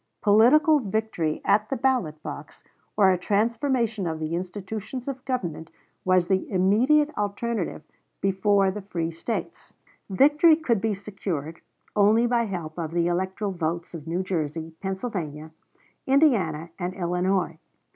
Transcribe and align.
Political 0.23 0.79
victory 0.79 1.41
at 1.45 1.69
the 1.69 1.77
ballot 1.77 2.23
box 2.23 2.63
or 2.97 3.11
a 3.11 3.19
transformation 3.19 4.07
of 4.07 4.19
the 4.19 4.33
institutions 4.33 5.07
of 5.07 5.23
government 5.25 5.69
was 6.03 6.27
the 6.27 6.49
immediate 6.49 7.15
alternative 7.15 7.83
before 8.19 8.71
the 8.71 8.81
free 8.81 9.11
States. 9.11 9.75
Victory 10.09 10.55
could 10.55 10.81
be 10.81 10.95
secured 10.95 11.61
only 11.95 12.25
by 12.25 12.45
help 12.45 12.79
of 12.79 12.93
the 12.93 13.05
electoral 13.05 13.51
votes 13.51 13.93
of 13.93 14.07
New 14.07 14.23
Jersey, 14.23 14.73
Pennsylvania, 14.81 15.51
Indiana, 16.07 16.71
and 16.79 16.95
Illinois. 16.95 17.59